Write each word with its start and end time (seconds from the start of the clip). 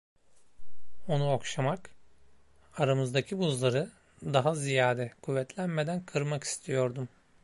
Onu 1.07 1.31
okşamak, 1.33 1.89
aramızdaki 2.77 3.39
buzları, 3.39 3.89
daha 4.23 4.55
ziyade 4.55 5.13
kuvvetlenmeden 5.21 6.05
kırmak 6.05 6.43
istiyordum. 6.43 7.07